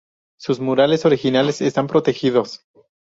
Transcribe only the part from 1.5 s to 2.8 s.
están protegidos.